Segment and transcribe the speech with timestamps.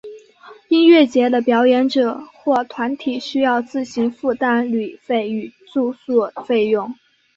[0.69, 6.91] 音乐节的表演者或团体需要自行负担旅费与住宿费用。